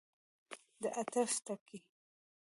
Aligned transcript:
د 0.81 0.83
عطف 0.99 1.31
ټکی. 1.45 1.77